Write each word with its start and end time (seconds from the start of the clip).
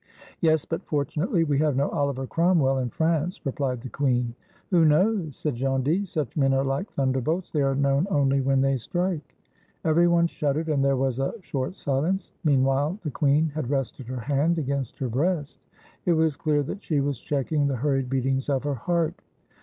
"Yes, 0.39 0.65
but 0.65 0.81
fortunately 0.87 1.43
we 1.43 1.59
have 1.59 1.75
no 1.75 1.87
OHver 1.89 2.27
Cromwell 2.27 2.79
in 2.79 2.89
France," 2.89 3.39
replied 3.45 3.81
the 3.81 3.89
queen. 3.89 4.33
"Who 4.71 4.83
knows?" 4.83 5.37
said 5.37 5.59
Gondy. 5.59 6.05
"Such 6.07 6.35
men 6.35 6.55
are 6.55 6.63
like 6.63 6.89
thunderbolts; 6.93 7.51
they 7.51 7.61
are 7.61 7.75
known 7.75 8.07
only 8.09 8.41
when 8.41 8.61
they 8.61 8.77
strike." 8.77 9.35
Every 9.85 10.07
one 10.07 10.25
shuddered, 10.25 10.69
and 10.69 10.83
there 10.83 10.97
was 10.97 11.19
a 11.19 11.35
short 11.43 11.75
silence. 11.75 12.31
Meanwhile 12.43 12.97
the 13.03 13.11
queen 13.11 13.49
had 13.49 13.69
rested 13.69 14.07
her 14.07 14.21
hand 14.21 14.57
against 14.57 14.97
her 14.97 15.07
breast; 15.07 15.59
it 16.07 16.13
was 16.13 16.35
clear 16.35 16.63
that 16.63 16.81
she 16.81 16.99
was 16.99 17.19
checking 17.19 17.67
the 17.67 17.75
hurried 17.75 18.09
beatings 18.09 18.49
of 18.49 18.63
her 18.63 18.73
heart. 18.73 19.21